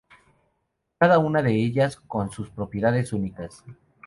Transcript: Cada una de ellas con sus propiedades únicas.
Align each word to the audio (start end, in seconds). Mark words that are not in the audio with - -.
Cada 0.97 1.19
una 1.19 1.43
de 1.43 1.53
ellas 1.53 1.95
con 1.97 2.31
sus 2.31 2.49
propiedades 2.49 3.13
únicas. 3.13 3.63